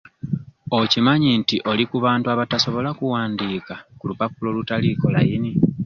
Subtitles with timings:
[0.79, 5.51] Okimanyi nti oli ku bantu abatasobola kuwandiika ku lupapula olutaliiko layini?